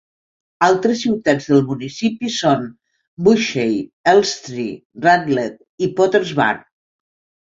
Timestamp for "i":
5.89-5.93